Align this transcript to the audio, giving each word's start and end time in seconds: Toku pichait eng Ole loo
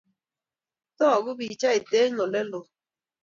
Toku 0.97 1.31
pichait 1.39 1.87
eng 1.99 2.17
Ole 2.23 2.41
loo 2.51 2.65